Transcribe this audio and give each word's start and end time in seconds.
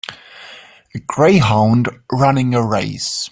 A 0.95 0.97
greyhound 0.99 1.87
running 2.11 2.55
a 2.55 2.65
race. 2.65 3.29